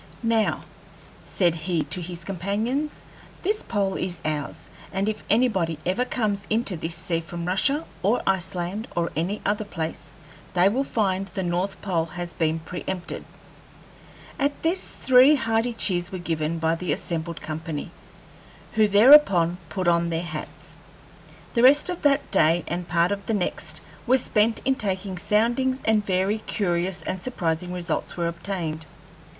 [0.23, 0.63] ]"Now,"
[1.27, 3.03] said he to his companions,
[3.43, 8.23] "this pole is ours, and if anybody ever comes into this sea from Russia, or
[8.25, 10.15] Iceland, or any other place,
[10.55, 13.23] they will find the north pole has been pre empted."
[14.39, 17.91] At this three hearty cheers were given by the assembled company,
[18.71, 20.75] who thereupon put on their hats.
[21.53, 25.79] The rest of that day and part of the next were spent in taking soundings,
[25.85, 28.87] and very curious and surprising results were obtained.